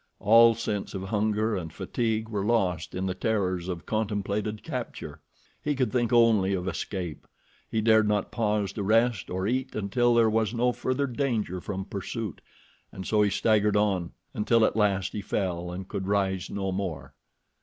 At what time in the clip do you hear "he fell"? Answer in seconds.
15.13-15.69